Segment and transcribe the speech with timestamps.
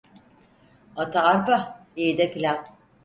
[0.95, 1.57] Ata arpa,
[1.97, 2.59] yiğide pilav.